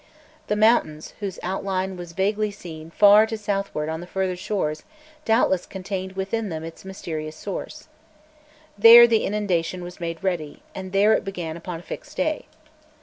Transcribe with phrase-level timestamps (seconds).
[0.47, 4.81] The mountains, whose outline was vaguely seen far to southward on the further shores,
[5.25, 7.87] doubtless contained within them its mysterious source.
[8.75, 12.47] There the inundation was made ready, and there it began upon a fixed day.